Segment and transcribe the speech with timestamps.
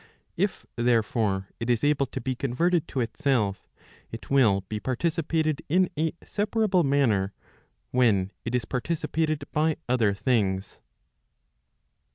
[0.35, 3.69] If, therefore, it is able to be converted to itself,
[4.11, 7.33] it will be participated in a: separable manner,
[7.91, 10.79] when it is participated by other things.